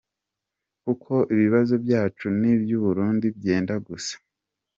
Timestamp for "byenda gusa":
3.37-4.15